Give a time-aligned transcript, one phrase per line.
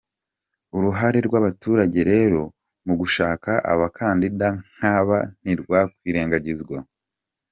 [0.77, 2.41] Uruhare rw’abaturage rero
[2.85, 6.77] mu gushaka abakandida nk’aba ntirwakwirengagizwa.